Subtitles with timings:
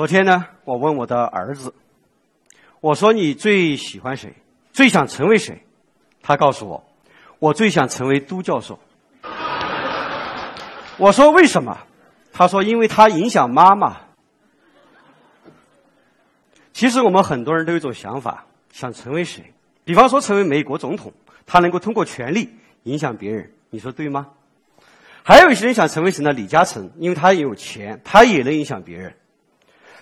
[0.00, 1.74] 昨天呢，我问我的儿子，
[2.80, 4.32] 我说你最喜欢谁，
[4.72, 5.62] 最想成为谁？
[6.22, 6.82] 他告诉我，
[7.38, 8.78] 我最想成为都教授。
[10.96, 11.76] 我说为什么？
[12.32, 13.98] 他说因为他影响妈妈。
[16.72, 19.52] 其实我们很多人都有一种想法，想成为谁？
[19.84, 21.12] 比方说成为美国总统，
[21.44, 22.48] 他能够通过权力
[22.84, 24.28] 影响别人，你说对吗？
[25.22, 26.32] 还有一些人想成为谁呢？
[26.32, 29.14] 李嘉诚，因为他有钱，他也能影响别人。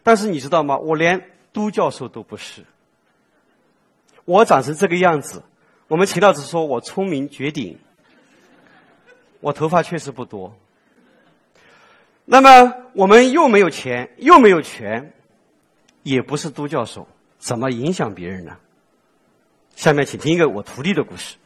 [0.08, 0.78] 但是你知道吗？
[0.78, 2.64] 我连都教授都不是。
[4.24, 5.42] 我长成这个样子，
[5.86, 7.78] 我们秦老师说我聪明绝顶，
[9.40, 10.56] 我头发确实不多。
[12.24, 15.12] 那么我们又没有钱，又没有权，
[16.04, 17.06] 也不是都教授，
[17.36, 18.56] 怎么影响别人呢？
[19.76, 21.36] 下面请听一个我徒弟的故事。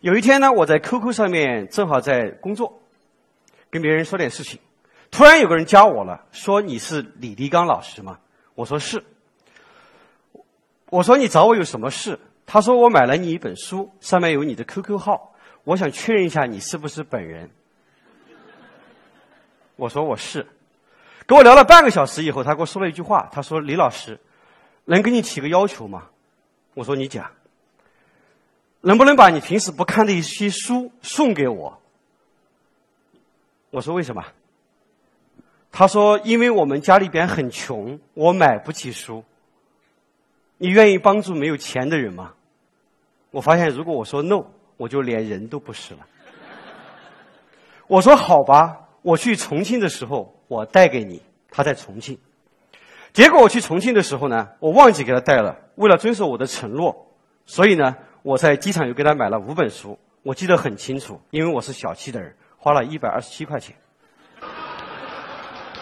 [0.00, 2.80] 有一天呢，我在 QQ 上面正好在工作，
[3.68, 4.58] 跟别人说点事情。
[5.10, 8.18] 突然有个人加我了，说你是李立刚老师吗？
[8.54, 9.04] 我说是。
[10.90, 12.18] 我说你找我有什么事？
[12.46, 17.50] 他说我买了你一本书，上面有你的 QQ 号，我想确认一下你是不是本人。
[19.76, 20.46] 我说我是。
[21.26, 24.18] 跟我聊了半个小时以后，他跟我说了一句话，他说李老师，
[24.86, 26.08] 能给你提个要求吗？
[26.74, 27.30] 我说你讲。
[28.80, 31.80] 能不能把你平时不看的一些书送给我？
[33.70, 34.24] 我说为什么？
[35.70, 39.24] 他说：“因为我们家里边很穷，我买不起书。
[40.56, 42.34] 你愿意帮助没有钱的人吗？”
[43.30, 44.46] 我发现，如果我说 “no”，
[44.76, 46.00] 我就连人都不是了。
[47.86, 52.18] 我说：“好吧，我去重庆的时候，我带给你。”他在重庆，
[53.14, 55.56] 结果我去重庆的时候呢，我忘记给他带了。
[55.76, 57.06] 为了遵守我的承诺，
[57.46, 59.98] 所以呢，我在机场又给他买了五本书。
[60.22, 63.76] 我记得很清楚，因为我是小气的人，花了一百二十七块钱。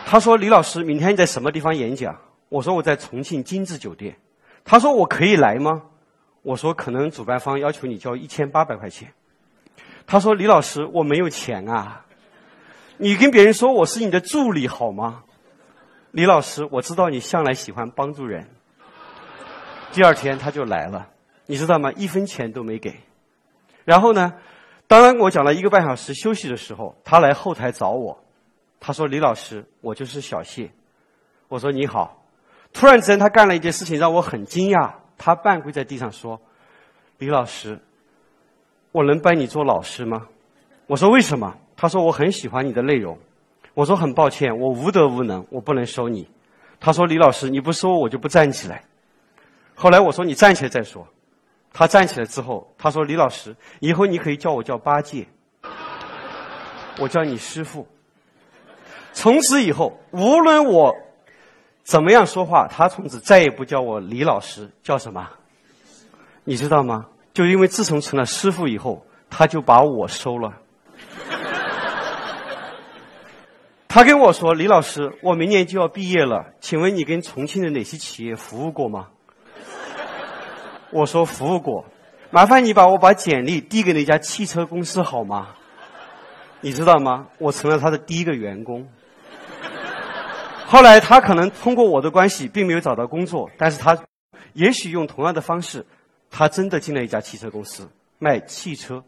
[0.09, 2.17] 他说：“李老师，明天你在什么地方演讲？”
[2.49, 4.17] 我说：“我在重庆精致酒店。”
[4.65, 5.83] 他说：“我可以来吗？”
[6.43, 9.13] 我说：“可能主办方要求你交一千八百块钱。”
[10.07, 12.07] 他说：“李老师，我没有钱啊，
[12.99, 15.25] 你跟别人说我是你的助理好吗？”
[16.13, 18.49] 李老师，我知道你向来喜欢帮助人。
[19.91, 21.09] 第二天他就来了，
[21.47, 21.91] 你知道吗？
[21.97, 22.95] 一分钱都没给。
[23.85, 24.35] 然后呢，
[24.87, 28.23] 当我讲了一个半小时休息的时候，他来后台找我。
[28.79, 30.71] 他说：“李老师，我就是小谢。”
[31.49, 32.23] 我说：“你好。”
[32.73, 34.93] 突然之间，他干了一件事情让我很惊讶。
[35.17, 36.41] 他半跪在地上说
[37.19, 37.81] ：“李老师，
[38.93, 40.27] 我能拜你做老师吗？”
[40.87, 43.19] 我说：“为什么？”他说：“我很喜欢你的内容。”
[43.73, 46.29] 我说：“很抱歉，我无德无能，我不能收你。”
[46.79, 48.85] 他说：“李老师，你不收我，就不站起来。”
[49.75, 51.07] 后来我说：“你站起来再说。”
[51.73, 55.27] 他站起来之后，他说：“李老师，以后你可以叫我叫八戒，
[56.99, 57.87] 我叫你师傅。”
[59.17, 60.95] 从此以后，无论我
[61.83, 65.27] 怎么样说话，他从此再也不叫我李老师，叫什么？
[66.45, 67.07] 你知道吗？
[67.33, 70.53] 就因为自从成了师傅以后，他就把我收了。
[73.89, 79.09] 他跟我说：“李老师，我明年就要毕业了，请问你跟重庆的哪些企业服务过吗？”
[80.93, 81.87] 我说：“服务过。”
[82.31, 85.55] 麻烦你把我把简历递给那家汽车公司好吗？
[86.61, 87.29] 你知道吗？
[87.39, 88.87] 我成了他的第一个员工。
[90.69, 93.97] 后来他可能通过我的关系，并没有找到工作，但是他
[94.53, 95.87] 也许用同样的方式，
[96.29, 97.89] 他真的进了一家汽车公司
[98.19, 99.05] 卖汽车。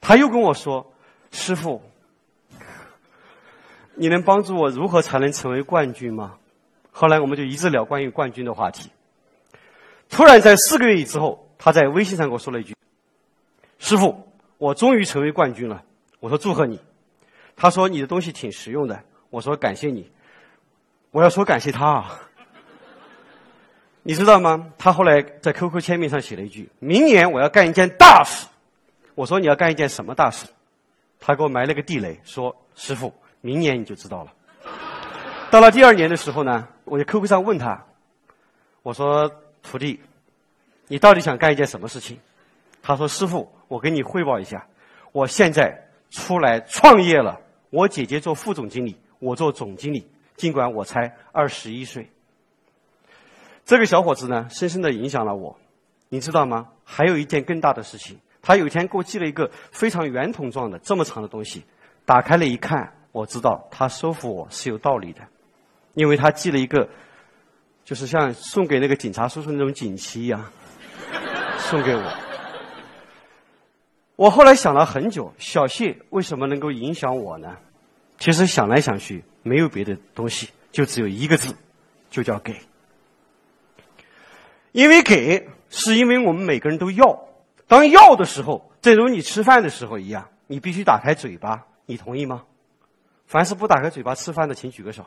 [0.00, 0.94] 他又跟我说
[1.30, 1.82] ：“师傅，
[3.96, 6.38] 你能帮助我如何才能成为冠军吗？”
[6.90, 8.90] 后来我们就一直聊关于冠军的话题。
[10.08, 12.74] 突然在四个月之后，他在微信上跟我说了一句
[13.78, 15.84] ：“师傅，我终于成为冠军了。”
[16.18, 16.80] 我说：“祝贺你。”
[17.56, 20.10] 他说：“你的东西挺实用的。”我说：“感谢你。”
[21.16, 22.20] 我要说感谢他啊！
[24.02, 24.70] 你知道吗？
[24.76, 28.46] 他后来在 QQ 签名上写了一句：“明年我要干一件大事。”
[29.16, 30.46] 我说：“你要干一件什么大事？”
[31.18, 33.10] 他给我埋了个地雷，说：“师傅，
[33.40, 34.32] 明年你就知道了。”
[35.50, 37.82] 到了第二年的时候呢，我在 QQ 上问他
[38.84, 39.26] ：“我说
[39.62, 39.98] 徒弟，
[40.86, 42.20] 你到底想干一件什么事情？”
[42.84, 44.66] 他说：“师傅，我给你汇报一下，
[45.12, 47.40] 我现在出来创业了。
[47.70, 52.10] 我姐姐做副总经理，我做总经理。”尽管我才二十一岁，
[53.64, 55.58] 这个小伙子呢，深深的影响了我。
[56.08, 56.68] 你知道吗？
[56.84, 61.64] 还有一件更大的事情，他有一天给我寄了一个非常圆筒状的这么长的东西，
[62.04, 65.22] 打开了一看，我知道他收服我是有道理的，
[65.94, 66.88] 因为他寄了一个，
[67.84, 70.44] 就是像送给那个警察叔叔那种锦旗一样，
[71.58, 72.02] 送给我。
[74.14, 77.56] 我后来想了很久，小谢为什么能够影响我呢？
[78.18, 79.24] 其实想来想去。
[79.42, 81.54] 没有别的东西，就只有一个字，
[82.10, 82.56] 就叫给。
[84.72, 87.28] 因为给，是因为我们每个人都要。
[87.68, 91.64] 当要的时候，正如你吃饭的时候一样，你必须打开嘴巴。
[91.86, 92.42] 你同意吗？
[93.26, 95.06] 凡是不打开嘴巴吃饭的，请举个手。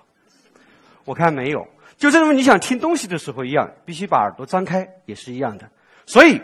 [1.04, 1.68] 我看没有。
[1.98, 5.70] 就正如你想听东西的时候一样，必须把耳朵张开，也是一样的。
[6.06, 6.42] 所以，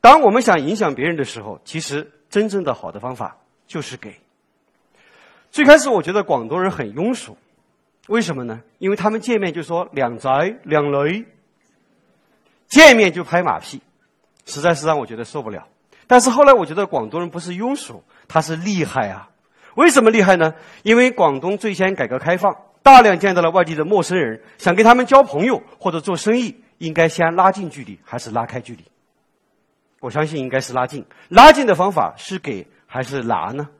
[0.00, 4.20] 当我们想影响别人的时候，其实真正的好的方法就是给。
[5.56, 7.34] 最开始我觉得广东人很庸俗，
[8.08, 8.60] 为什么呢？
[8.76, 11.24] 因为他们见面就说两宅两雷，
[12.68, 13.80] 见面就拍马屁，
[14.44, 15.66] 实在是让我觉得受不了。
[16.06, 19.30] 但是后来我觉得广东人不是庸俗，他是厉害啊。
[19.76, 20.52] 为什么厉害呢？
[20.82, 28.84] 因为广东最先改革开放，大量见到了外地的陌生人，想跟他们交朋友或者做生意，应该先拉近距离还是拉开距离？
[30.00, 31.06] 我相信应该是拉近。
[31.30, 33.70] 拉近的方法是给还是拿呢？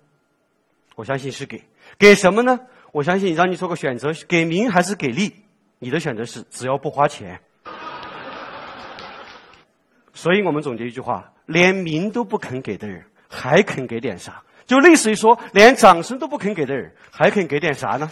[0.97, 1.63] 我相信是给。
[1.97, 2.59] 给什么呢？
[2.91, 5.33] 我相信让你做个选择：给名还是给利？
[5.79, 7.41] 你的选择是只要不花钱。
[10.15, 14.43] 所以我们总结一句话：连名都不肯给的人，还肯给点啥？
[14.67, 18.11] 就类似于说，连掌声都不肯给的人，还肯给点啥呢？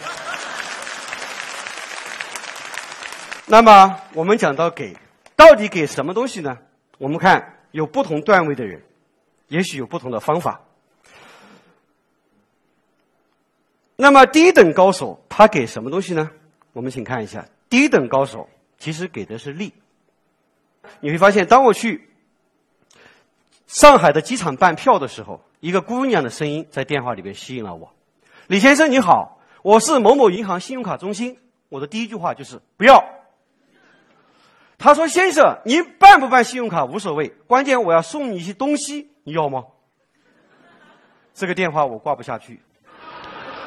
[3.47, 4.95] 那么，我们讲到给，
[5.35, 6.57] 到底给什么东西呢？
[6.97, 8.81] 我们看有不同段位的人，
[9.47, 10.61] 也许有不同的方法。
[13.95, 16.29] 那么，低等高手他给什么东西呢？
[16.73, 19.73] 我们请看一下，低等高手其实给的是力。
[20.99, 22.09] 你会发现，当我去
[23.67, 25.41] 上海的机场办票的时候。
[25.61, 27.91] 一个姑娘的声音在电话里边吸引了我，
[28.45, 31.39] 李先生你好，我是某某银行信用卡中心。
[31.69, 33.03] 我的第一句话就是不要。
[34.77, 39.63] 他说：“先生，您办不办信用卡无所谓，关键我要送你一些东西，你要吗？”
[41.33, 42.61] 这个电话我挂不下去。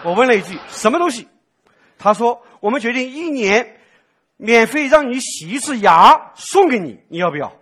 [0.04, 1.28] 我问了一句：“什么东西？”
[1.98, 3.80] 他说：“我们决定一年
[4.36, 7.52] 免费让你洗一次牙，送给你，你要不要？”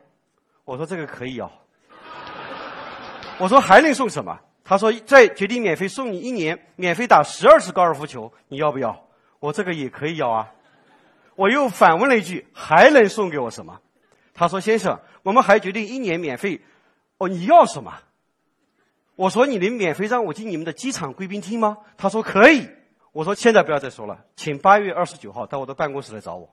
[0.64, 1.50] 我说：“这个可以要。”
[3.38, 4.38] 我说还能送什么？
[4.64, 9.06] 他说再决定免费送你一年免费打十二次高尔夫球，你要不要？
[9.38, 10.48] 我这个也可以要啊。
[11.36, 13.80] 我又反问了一句，还能送给我什么？
[14.34, 16.60] 他说先生，我们还决定一年免费。
[17.18, 17.92] 哦，你要什么？
[19.16, 21.78] 我说你能免费让我进你们的机场贵宾厅吗？
[21.96, 22.68] 他说可以。
[23.12, 26.50] 我说现在不要再说了，请八月二十九号到我的办公室来找我。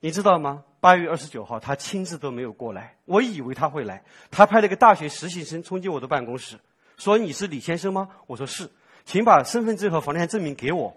[0.00, 0.64] 你知道吗？
[0.80, 2.96] 八月二十九号，他亲自都没有过来。
[3.04, 6.58] 我以为他会来，他派了个大学实习生冲进我的办公室，
[6.96, 8.70] 说：“你是李先生吗？”我说：“是，
[9.04, 10.96] 请把身份证和房产证明给我。”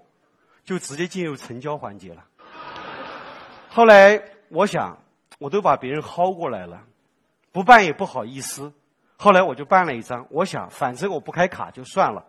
[0.65, 2.25] 就直接进入成交环节了。
[3.69, 4.97] 后来我想，
[5.37, 6.83] 我都把别人薅过来了，
[7.51, 8.73] 不办也不好意思。
[9.17, 12.23] 后来我就办了一张，我想反正我不开卡就算了。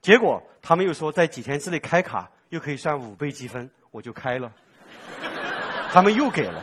[0.00, 4.50] 结果他们又说在几天之内开卡又可以算五倍积分，我就开了。
[5.92, 6.62] 他们又给了，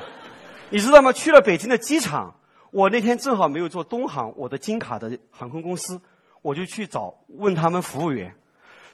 [0.69, 1.12] 你知道吗？
[1.12, 2.35] 去了北京的机场，
[2.71, 6.01] 我那天正好没有坐东航我的金卡的航空公司，
[6.41, 8.33] 我就去找问他们服务员，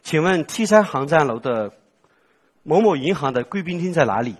[0.01, 1.71] 请问 T 三航站楼的
[2.63, 4.35] 某某银行的贵宾厅在哪里？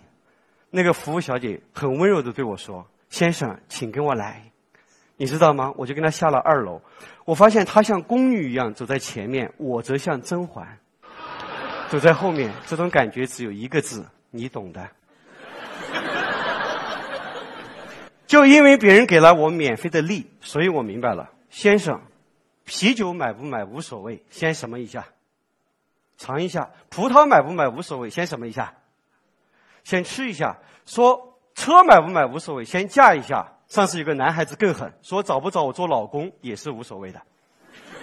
[0.70, 4.52] 那个服务小姐很温柔的对我说：“先生，请跟我来。”
[5.16, 5.74] 你知道吗？
[5.78, 6.82] 我就跟他下了二楼，
[7.24, 10.80] 我发现他像宫女一样走在前面，我则像甄嬛
[11.90, 14.90] 走在后面，这种感觉只有一个字，你懂的。
[18.26, 22.02] 就因为别人给了我免费的利，所以我明白了，先生，
[22.66, 25.06] 啤酒买不买无所谓，先什么一下，
[26.18, 28.74] 尝一下；葡萄买不买无所谓，先什么一下，
[29.84, 30.58] 先吃一下。
[30.88, 33.54] 说车买不买无所谓，先驾一下。
[33.74, 37.20] 上次有个男孩子更狠，说找不找我做老公也是无所谓的。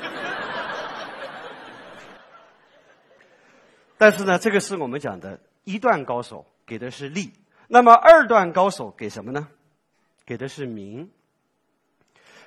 [3.97, 7.33] 但是呢，这个是我们讲的一段高手给的是利，
[7.69, 9.47] 那么二段高手给什么呢？
[10.27, 11.09] 给的是名，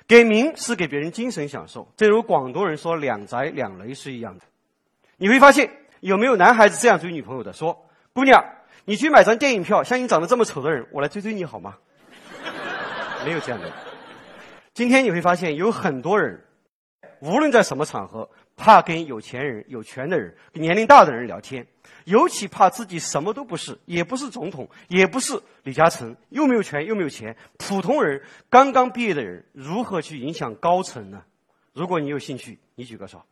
[0.06, 4.44] 给名是给别人精神享受，正如广东人说“两宅两雷”是一样的。
[5.16, 7.54] 你会发现，有没有男孩子这样追女朋友的？
[7.54, 8.44] 说：“姑娘，
[8.84, 11.78] 你去买张电影票，像你长得这么丑的人，我来追追你好吗？”
[13.24, 13.72] 没有这样的。
[14.74, 16.38] 今天你会发现，有很多人，
[17.20, 21.66] 无论在什么场合，怕跟有钱人、有权的人、年龄大的人聊天。
[22.04, 31.22] 尤其怕自己什么都不是，也不是总统，也不是李嘉诚，又没有权又没有钱，普通人刚刚毕业的人如何去影响高层呢？
[31.72, 33.22] 如果你有兴趣，你举个手。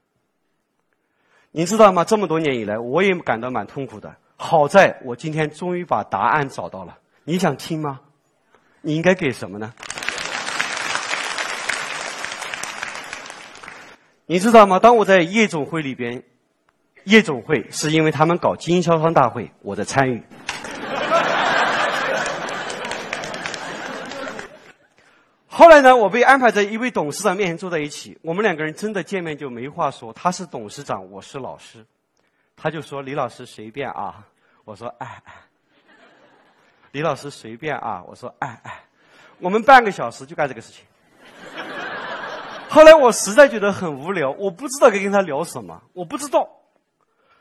[1.50, 2.02] 你知道吗？
[2.02, 4.16] 这么多年以来，我也感到蛮痛苦的。
[4.37, 6.99] 好在我今天终于把答案找到了。
[7.25, 8.00] 你想听吗？
[8.85, 9.73] 你应该给什么呢？
[14.27, 14.81] 你知道吗？
[14.81, 16.25] 当我在夜总会里边，
[17.05, 20.21] 夜总会是因为他们搞经销商大会，我在参与。
[25.47, 30.12] 后来呢，我被安排在一位董事长面前坐在一起，我们两个人真的见面就没话说。
[30.12, 31.87] 他是董事长，我是老师，
[32.57, 34.27] 他就说李老师随便啊，
[34.65, 35.23] 我说哎。
[36.92, 38.84] 李老师随便啊，我说：“哎哎。”
[39.40, 40.87] 我们半个小时就干这个事情。
[42.68, 46.49] 后来我实在觉得很无聊，我不知道该跟他聊什么，我不知道。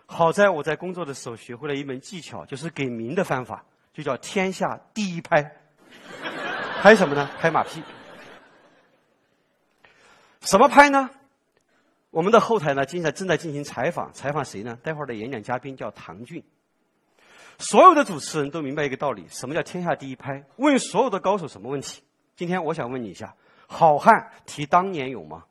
[0.07, 5.55] 好在我在工作的时候学会了一门技巧，就是给名的方法，就叫天下第一拍。
[6.81, 7.29] 拍什么呢？
[7.39, 7.83] 拍马屁。
[10.41, 11.11] 什么拍呢？
[12.09, 14.75] 我们的后台呢，现在正在进行采访，采访谁呢？
[14.81, 16.43] 待会儿的演讲嘉宾叫唐骏。
[17.61, 20.43] 所有的主持人都明白一个道理：什么叫天下第一拍？
[20.57, 22.03] 问所有的高手什么问题？
[22.35, 23.35] 今天我想问你一下：
[23.67, 25.45] 好汉提当年勇吗？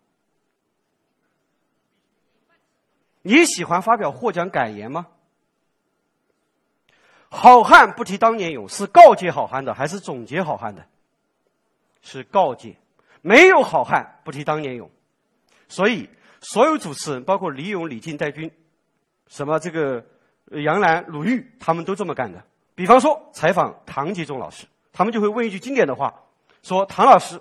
[3.23, 5.07] 你喜欢发表获奖感言吗？
[7.29, 10.85] 好汉不提当年勇，是告诫好汉的，还是总结好汉的？
[12.03, 12.77] 是告诫。
[13.23, 14.91] 没有好汉不提当年勇，
[15.69, 16.09] 所以
[16.41, 18.51] 所有主持人，包括李勇、李靖、戴军，
[19.29, 20.05] 什么这个
[20.51, 22.43] 杨澜、鲁豫，他们都这么干的。
[22.75, 26.15] 比方说采访唐杰忠老师，他们就会问一句经典的话，
[26.63, 27.41] 说：“唐老师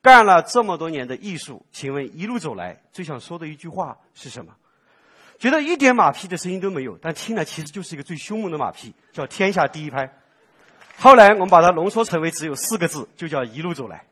[0.00, 4.52] 干了这么多年的艺术，请问一路走来最想说的一句话是什么？”
[5.38, 10.12] 觉得一点马屁的声音都没有，但听了其实就是一个最凶猛的马屁，叫“天下第一拍”。
[10.98, 14.04] 后来我们把它浓缩成为只有四个字，就叫“一路走来”。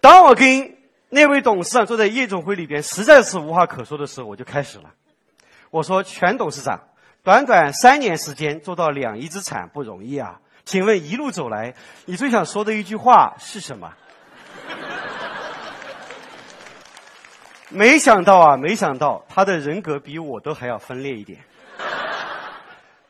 [0.00, 0.76] 当我跟
[1.08, 4.94] 那位董事长坐在夜总会里边，实在是无话可说的时候，我就开始了。
[5.70, 6.80] 我说：“全董事长，
[7.22, 10.40] 短短三年时间做到两亿资产不容易啊！
[10.64, 13.92] 请问一路走来，你最想说的一句话是什么？”
[17.68, 21.40] 没想到啊，没想到他的人格比我都还要分裂一点。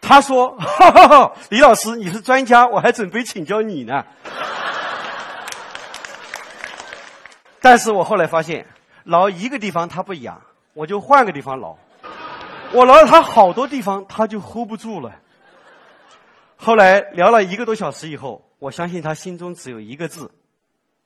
[0.01, 0.59] 他说
[1.51, 4.05] ：“李老师，你是专家，我还准备请教你呢。”
[7.61, 8.67] 但是我后来发现，
[9.05, 10.41] 挠一个地方他不痒，
[10.73, 11.79] 我就换个地方挠。
[12.77, 15.11] 我挠了他好多地方，他就 hold 不住了。
[16.57, 20.31] 后来聊了一个多小时以后，我相信他心中只有一个字，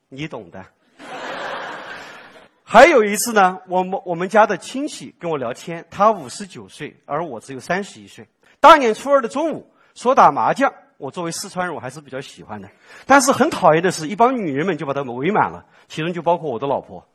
[0.09, 0.67] 你懂的。
[2.65, 8.27] 还有一次呢，我们我们家的亲戚跟我聊天，他五十九岁，而我只有三十一岁。
[8.59, 10.73] 大年初二的中午，说打麻将。
[10.97, 12.69] 我作为四川人，我还是比较喜欢的。
[13.07, 17.07] 但是很讨厌的是，一帮女人们就把他们围满了，其中就包括我的老婆。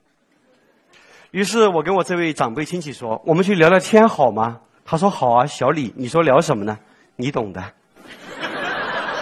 [1.35, 6.79] 于是我跟我这位长辈亲戚说：“我们去聊聊天好吗？”他说：“好啊，小李，你说聊什么呢？
[7.17, 7.61] 你懂的。”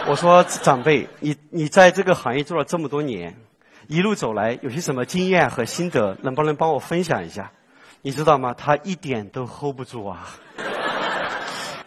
[0.08, 3.36] 我说：“长辈，你你在这个行业做了这么多年，
[3.88, 7.50] 一路走来有些什么经验和心得，能不能帮我分享一下？
[8.04, 8.54] 你知道吗？
[8.56, 10.38] 他一点都 hold 不住啊。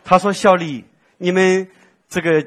[0.03, 0.85] 他说：“小李，
[1.19, 1.69] 你们
[2.09, 2.45] 这个。”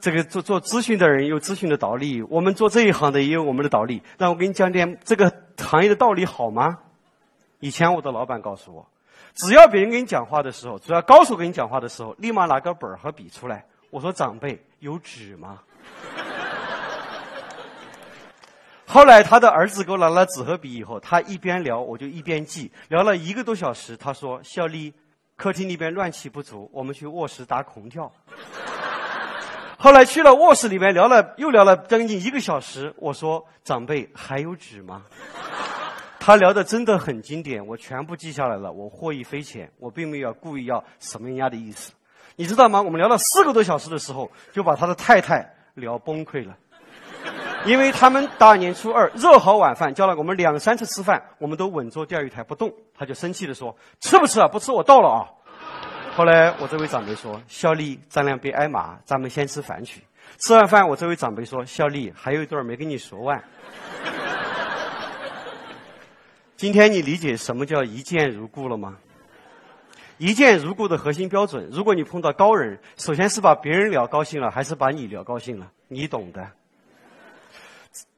[0.00, 4.02] 这个做做咨询的人有咨询的道理，我们做这一行的也有我们的道理。
[4.18, 6.78] 让我给你讲点这个行业的道理好吗？
[7.60, 8.86] 以前我的老板告诉我，
[9.34, 13.64] 只要别人跟你讲话的时候，只要高手跟你讲话的时候，立马拿个本和笔出来。
[13.90, 15.60] 我说长辈有纸吗？
[18.86, 23.96] 后来他的儿子给我拿了纸和笔以后，他一边聊我就一边记，聊了一个多小时。
[23.96, 24.92] 他说：“小丽，
[25.36, 28.10] 客厅里边暖气不足，我们去卧室打空调。”
[29.78, 32.92] 后来去了卧室里面聊了，又聊了将近一个小时。
[32.96, 35.04] 我说：“长辈还有纸吗？”
[36.20, 38.70] 他聊的真的很经典，我全部记下来了。
[38.70, 41.92] 我获益匪浅，我并没有故意要什么人家的意思，
[42.36, 42.82] 你知道吗？
[42.82, 46.58] 我们聊了四个多小时的时候，就把他的太太聊崩溃了，
[47.64, 54.46] 因为他们大年初二热好晚饭，叫了我们两三次吃饭，我们都稳坐钓鱼台不动，他就生气的说：“吃不吃啊？
[54.46, 55.24] 不吃我倒了啊！”
[56.14, 60.02] 后来我这位长辈说：“小丽，咱俩别挨骂，咱们先吃饭去。”
[60.38, 63.42] 吃完饭，我这位长辈说：“小丽，还有一段没跟你说完。
[66.60, 68.98] 今天你理解什么叫一见如故了吗？
[70.18, 75.72] 一见如故的核心标准，如果你碰到高人，首先是把别人聊高兴了，还是把你聊高兴了？
[75.88, 76.50] 你懂的。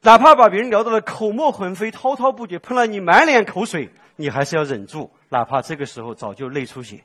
[0.01, 7.01] 哪怕把别人聊到了口沫横飞、滔滔不绝，喷了你满脸口水，你还是要忍住，哪怕这个时候早就泪出血。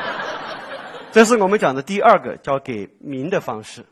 [1.12, 3.86] 这是我们讲的第二个叫给名的方式，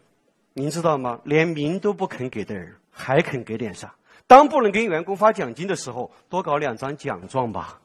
[0.53, 1.21] 您知道吗？
[1.25, 3.95] 连名都不肯给的人，还肯给点啥？
[4.27, 7.81] 当不能给员工发奖金的时候，多搞两张奖状吧。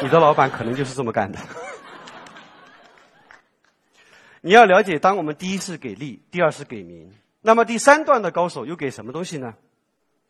[0.00, 1.38] 你的老板可能就是这么干的。
[4.40, 9.54] 你要了解，当我们第一是给利，第二是给名，那么第三段的高手又给什么东西呢？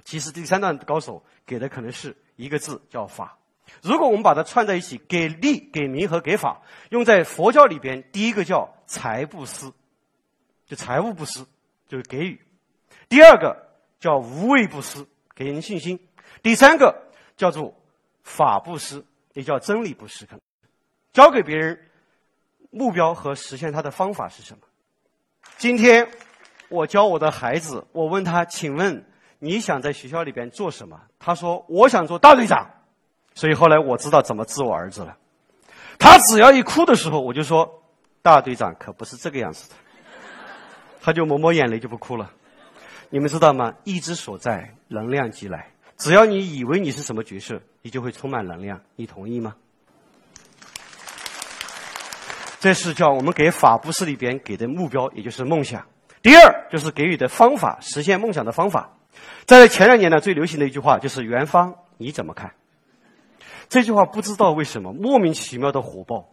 [0.05, 3.39] 其实第三段高手给的可能是一个字，叫法。
[3.81, 6.61] 如果我们把它串在一起，给利、给名和给法，
[6.91, 9.73] 用在佛教里边，第一个叫财布施，
[10.67, 11.47] 就财务布施，
[11.89, 12.37] 就是给予；
[13.09, 13.69] 第二个
[14.03, 15.97] 叫无畏布施，给人信心；
[16.43, 17.05] 第三个
[17.37, 17.73] 叫做
[18.25, 20.27] 法布施，也叫真理布施。
[21.13, 21.79] 教给别人
[22.73, 24.67] 目标和实现他的方法是什么？
[25.57, 26.11] 今天
[26.69, 29.07] 我教我的孩子，我问他：“请问
[29.39, 32.69] 你想在学校里边做什么？”他说：“我想做大队长。”
[33.37, 35.17] 所以后来我知道怎么治我儿子了。
[35.97, 37.85] 他只要一哭的时候，我就说
[38.21, 39.77] ：“大队长可不是这个样子的。”
[41.01, 42.33] 他就抹抹眼泪就不哭了。
[43.15, 43.75] 你们知道吗？
[43.85, 45.67] 意之所在，能量即来。
[45.99, 48.81] 只要你以为你是什么角色，你就会充满能量。
[48.97, 49.55] 你同意吗？
[52.59, 55.87] 这是叫我们给法布施里边给的目标，也就是梦想。
[56.23, 58.97] 第二就是给予的方法，实现梦想的方法。
[59.45, 62.55] 在前两年呢，最流行的一句话就是“元芳，你怎么看？”
[63.69, 66.31] 这句话不知道为什么莫名其妙的火爆，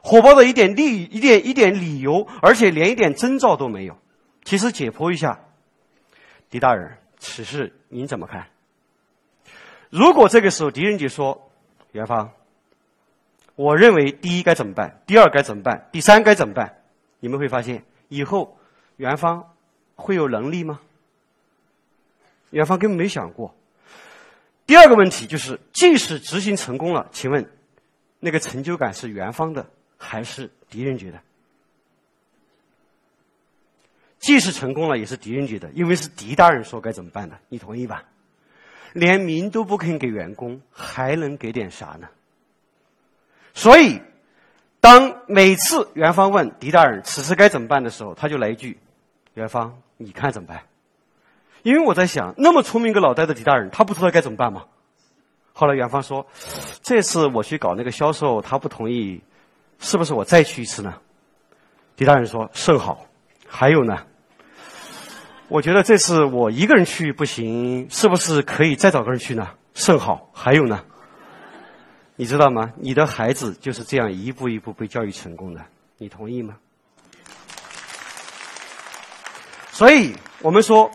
[0.00, 3.98] 火爆的一点理一点一点理由，而且连一点征兆都没有。
[4.44, 5.40] 其实解剖一下，
[6.50, 8.48] 狄大人，此事您怎么看？
[9.88, 11.50] 如果这个时候狄仁杰说
[11.92, 12.32] ：“元芳，
[13.54, 15.00] 我认为第一该怎么办？
[15.06, 15.88] 第二该怎么办？
[15.92, 16.82] 第三该怎么办？”
[17.20, 18.58] 你们会发现，以后
[18.96, 19.54] 元芳
[19.94, 20.80] 会有能力吗？
[22.50, 23.54] 元芳根本没想过。
[24.66, 27.48] 第二个问题就是，即使执行成功了，请问，
[28.18, 31.20] 那个成就感是元芳的还是狄仁杰的？
[34.30, 38.04] 即使成功了，也是狄仁杰的，因为是狄大人说该怎么办的，你同意吧？
[38.92, 42.06] 连名都不肯给员工，还能给点啥呢？
[43.54, 44.00] 所以，
[44.80, 48.78] 当每次元芳问狄大人此事该怎么办的时候，他就来一句
[49.34, 50.62] ：“元芳，你看怎么办？”
[51.64, 54.66] 因为我在想，那么聪明个脑袋的狄大人，他不知道该怎么办吗？
[55.52, 56.24] 后来元芳说
[56.82, 59.20] ：“这次我去搞那个销售，他不同意，
[59.80, 60.94] 是不是我再去一次呢？”
[61.98, 63.08] 狄大人说：“甚好。”
[63.52, 64.06] 还有呢？
[65.50, 69.48] 我觉得这次我一个人去不行，是不是可以再找个人去呢？
[69.74, 70.30] 甚好。
[70.32, 70.84] 还有呢？
[72.14, 72.72] 你知道吗？
[72.76, 75.60] 你的孩子就是这样一步一步被教育成功的，
[75.98, 76.56] 你同意吗？
[79.72, 80.90] 所以我们说。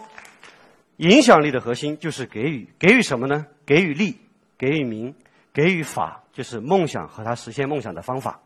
[0.97, 3.47] 影响力的核心就是给予，给予什么呢？
[3.65, 4.17] 给予利，
[4.57, 5.13] 给予名，
[5.53, 8.39] 给予法，就是梦想和他实现梦想的方法。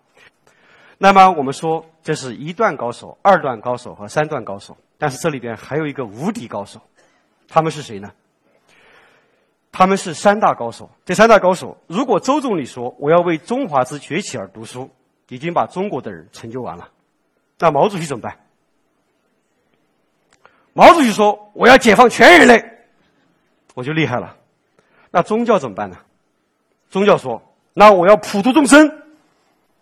[0.98, 6.80] 那么我们说，这是一段高手、二段高手和三段高手，但是这里边还有一个无敌高手，
[7.48, 8.12] 他们是谁呢？
[9.72, 10.92] 他们是三大高手。
[11.06, 14.92] 这三大高手，如果周总理说我要为中华之崛起而读书，
[15.30, 16.90] 已经把中国的人成就完了，
[17.58, 18.38] 那毛主席怎么办？
[20.74, 22.64] 毛主席说：“我要解放全人类，
[23.74, 24.38] 我就厉害了。”
[25.12, 25.98] 那宗教怎么办呢？
[26.90, 27.42] 宗教说
[27.74, 29.02] ：“那我要普度众生。”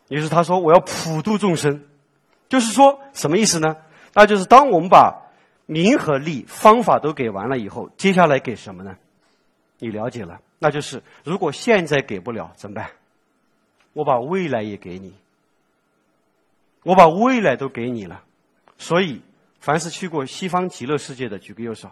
[0.09, 1.85] 于是他说：“我要普度众生。”
[2.49, 3.75] 就是说什么意思呢？
[4.17, 5.29] 那就是当我们把
[5.67, 8.97] 名和利方法都给完了以后，接下来给什么呢？
[9.77, 12.89] 你了解了，那就是如果现在给不了怎么办？
[13.93, 15.13] 我把未来也给你，
[16.81, 18.23] 我把未来都给你了，
[18.79, 19.21] 所以。
[19.59, 21.91] 凡是去过西方极乐世界的，举个右手。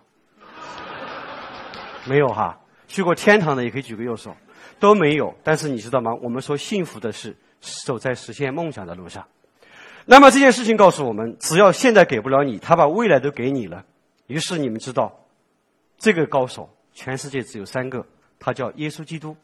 [2.06, 4.36] 没有哈，去过天堂的也可以举个右手，
[4.80, 5.36] 都没有。
[5.44, 6.14] 但是你知道吗？
[6.22, 7.36] 我们说幸福的是
[7.86, 9.28] 走在实现梦想的路上。
[10.06, 13.84] 那么这件事情告诉我们，只要现在给不了你，他把未来都给你了。
[14.28, 15.20] 于是你们知道，
[15.98, 18.06] 这个高手全世界只有三个，
[18.40, 19.36] 他叫耶稣基督，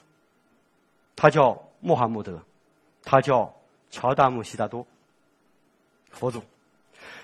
[1.15, 2.41] 他叫穆罕默德，
[3.04, 3.54] 他叫
[3.89, 4.86] 乔达姆悉达多，
[6.12, 6.43] 佛祖。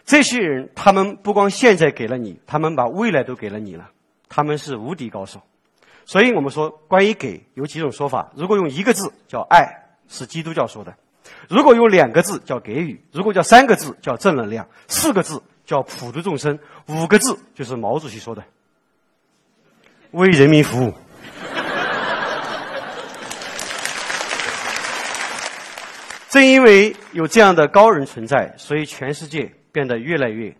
[0.04, 3.91] 这些人，他们不光现在给了你，他们把未来都给了你了。
[4.30, 5.41] 他们是无敌高手，
[6.06, 8.32] 所以我们说，关于给有几种说法。
[8.36, 10.91] 如果用一个字叫爱，是基督教说的；
[11.50, 18.44] 如果用两个字叫给予；如果叫三个字叫正能量；四个字叫普度众生；五个字就是毛主席说的
[20.12, 20.94] 为人民服务。
[26.30, 29.54] 正因为有这样的高人存在，所以全世界。
[29.70, 30.56] 变得越来越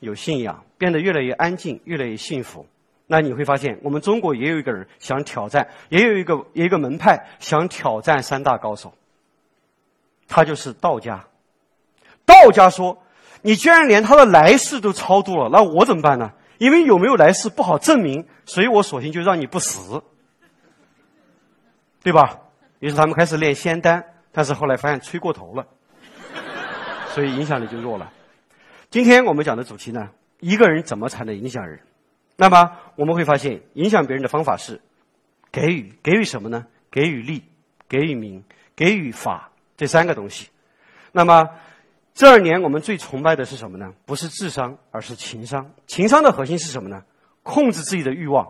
[0.00, 2.66] 有信仰，变得越来越安静，越来越幸福。
[3.06, 8.92] 那你会发现，我们中国也有一个人想挑战，也有一个一个门派想挑战三大高手。
[10.32, 11.26] 他就是道家。
[12.24, 13.02] 道家说
[13.42, 16.32] ：“你居然连他的来世都超度了，那我怎么办呢？
[16.56, 20.02] 因为有没有来世不好证明，所以我索性就让你不死，
[22.02, 22.38] 对吧？”
[22.80, 25.66] 于是他们开始练仙丹，但是后来发现吹过头了，
[27.08, 28.10] 所以影响力就弱了。
[28.90, 30.08] 今天我们讲的主题呢，
[30.40, 31.80] 一个人怎么才能影响人？
[32.36, 34.80] 那么我们会发现，影响别人的方法是
[35.52, 36.66] 给予，给予什么呢？
[36.90, 37.44] 给予利，
[37.88, 38.42] 给予名，
[38.74, 39.51] 给予法
[39.82, 40.46] 这三个东西。
[41.10, 41.48] 那么
[42.14, 43.92] 这二年我们最崇拜的是什么呢？
[44.06, 45.72] 不是智商，而是情商。
[45.88, 47.02] 情商的核心是什么呢？
[47.42, 48.46] 控制自己的欲望，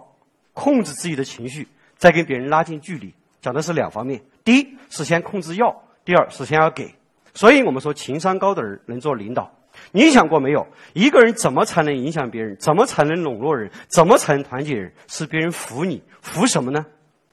[0.52, 1.66] 控制自己的情绪，
[1.96, 3.14] 再跟别人拉近距离。
[3.40, 5.70] 讲的是两方面：第一是先控制要；
[6.04, 6.94] 第二是先要给。
[7.32, 9.50] 所以我们说，情商高的人能做领导。
[9.90, 10.66] 你想过没有？
[10.92, 12.54] 一个人怎么才能影响别人？
[12.58, 13.70] 怎么才能笼络人？
[13.88, 14.92] 怎么才能团结人？
[15.08, 16.84] 是别人服你，服什么呢？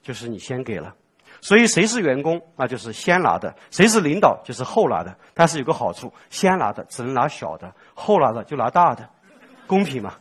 [0.02, 0.96] 就是你先给了。
[1.42, 5.16] 所以谁是员工，那就是先拿的；谁是领导，就是后拿的。
[5.34, 9.10] 但是有个好处，先拿的只能拿小的，后拿的就拿大的，
[9.66, 10.16] 公平嘛。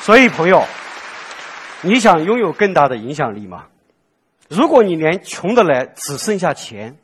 [0.00, 0.62] 所以朋友，
[1.82, 3.66] 你想拥有更大的影响力吗？
[4.48, 6.96] 如果你连穷的来只剩下钱，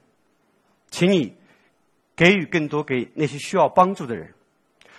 [0.91, 1.37] 请你
[2.17, 4.33] 给予更多给那些需要帮助的人。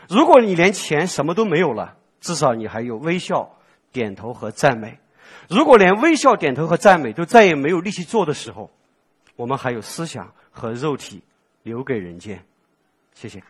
[0.07, 3.57] 如果你连钱什么都没有了，至少你还有微笑、
[3.91, 4.99] 点头和赞美。
[5.49, 8.71] 如果连微笑、点头和赞美都再也没有力气做的时候，
[9.35, 11.21] 我们还有思想和肉体
[11.63, 12.43] 留给人间。
[13.13, 13.43] 谢谢。